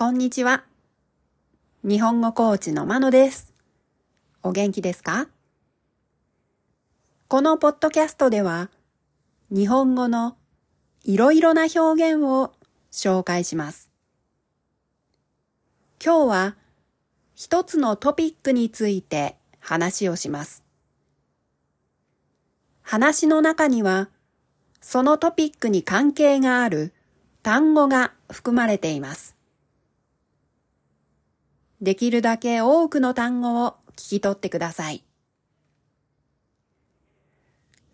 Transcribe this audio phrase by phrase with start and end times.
[0.00, 0.64] こんにちは。
[1.84, 3.52] 日本語コーチのまのです。
[4.42, 5.28] お元気ですか？
[7.28, 8.70] このポッドキャストでは、
[9.50, 10.38] 日本語の
[11.04, 11.80] いろいろな表
[12.14, 12.54] 現を
[12.90, 13.90] 紹介します。
[16.02, 16.56] 今日は
[17.34, 20.64] 一つのトピックについて話をします。
[22.80, 24.08] 話の中には、
[24.80, 26.94] そのトピックに関係がある
[27.42, 29.36] 単語が含まれています。
[31.80, 35.02] できるだけ多くの単語を聞き取ってください。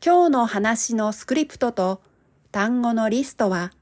[0.05, 2.01] 今日の話のスクリプトと
[2.51, 3.73] 単語のリストは、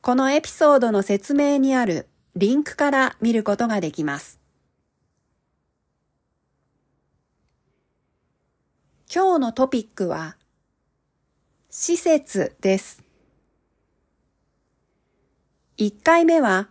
[0.00, 4.40] このエピソードの説明にあるリンクから見ることができます。
[9.14, 10.36] 今日のトピックは、
[11.70, 13.02] 施設です。
[15.78, 16.68] 1回目は、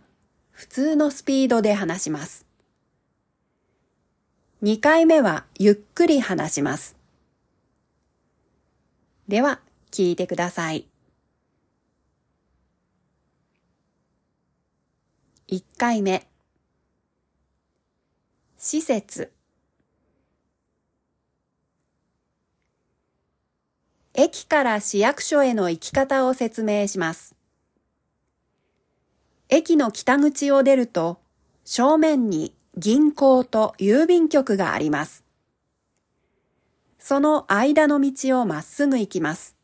[0.56, 2.46] 普通のスピードで話します。
[4.62, 6.96] 2回目はゆっくり話します。
[9.28, 10.86] では、聞いてください。
[15.48, 16.26] 1回目。
[18.56, 19.30] 施設。
[24.14, 27.35] 駅から市役所への行き方を説明します。
[29.48, 31.20] 駅の北口を出ると、
[31.64, 35.24] 正面に銀行と郵便局があります。
[36.98, 39.56] その間の道をまっすぐ行きます。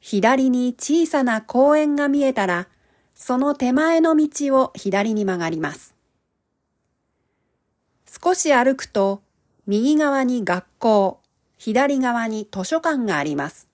[0.00, 2.68] 左に小さな公園が見えたら、
[3.14, 5.94] その手前の道を左に曲がります。
[8.22, 9.22] 少し歩くと、
[9.66, 11.20] 右側に学校、
[11.56, 13.68] 左側に図書館があります。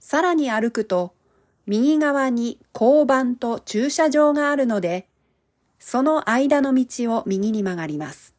[0.00, 1.14] さらに歩くと、
[1.66, 5.06] 右側に交番と駐車場があるので、
[5.78, 8.34] その間の道を右に曲がります。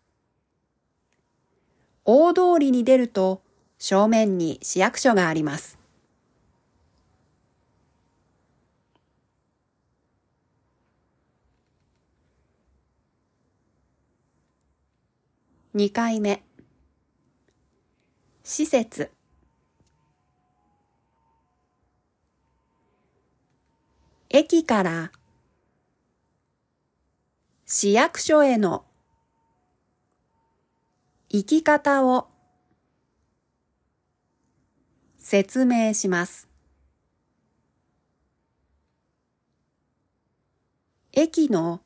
[2.05, 3.41] 大通りに出ると
[3.77, 5.79] 正面に市役所があります。
[15.75, 16.43] 2回目
[18.43, 19.09] 施設
[24.35, 25.11] 駅から。
[27.67, 28.83] 市役所への。
[31.29, 32.29] 行き方を。
[35.19, 36.49] 説明します。
[41.11, 41.81] 駅の。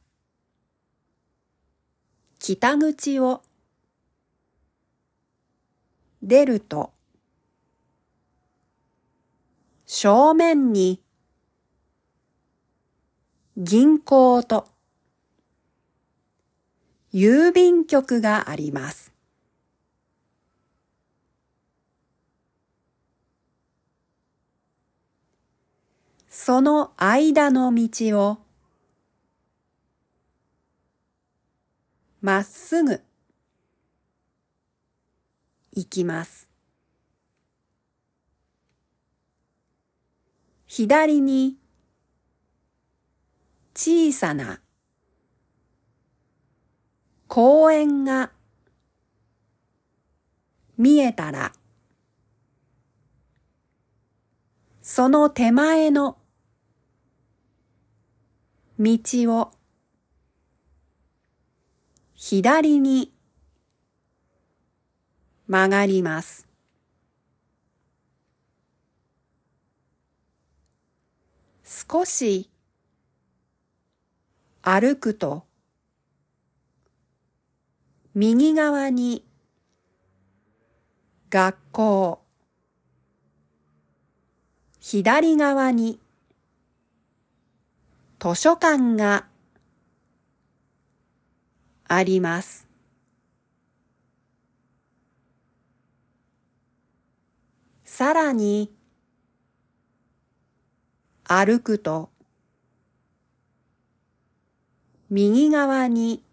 [2.40, 3.42] 北口を。
[6.22, 6.94] 出ると。
[9.86, 11.07] 正面に。
[13.60, 14.68] 銀行と
[17.12, 19.12] 郵便局があります。
[26.30, 27.90] その間の道
[28.22, 28.38] を
[32.22, 33.02] まっすぐ
[35.72, 36.48] 行きます。
[40.68, 41.58] 左に
[43.80, 44.60] 小さな
[47.28, 48.32] 公園が
[50.80, 51.54] 見えたら、
[54.82, 56.18] その手前の
[58.80, 59.52] 道を
[62.16, 63.14] 左に
[65.46, 66.48] 曲がります。
[71.64, 72.50] 少し
[74.70, 75.46] 歩くと、
[78.14, 79.26] 右側に
[81.30, 82.22] 学校、
[84.82, 86.02] 左側に
[88.20, 89.26] 図書館が
[91.88, 92.68] あります。
[97.86, 98.76] さらに
[101.24, 102.10] 歩くと
[105.10, 106.24] 右側に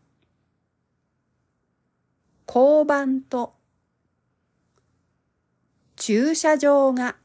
[2.47, 3.55] 交番と
[5.97, 7.17] 駐車場が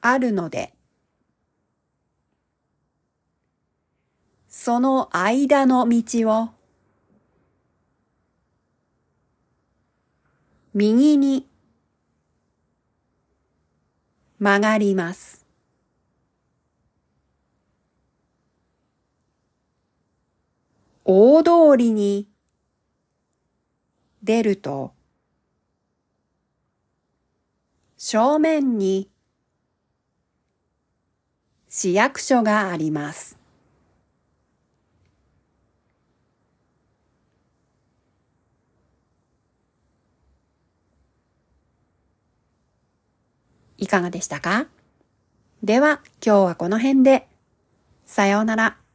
[0.00, 0.72] あるので、
[4.48, 6.48] その間の道を
[10.72, 11.48] 右に
[14.38, 15.45] 曲がります。
[21.08, 22.26] 大通りに
[24.24, 24.92] 出ると
[27.96, 29.08] 正面に
[31.68, 33.38] 市役所があります。
[43.78, 44.66] いかがでしたか？
[45.62, 47.28] では今日はこの辺で。
[48.06, 48.85] さようなら。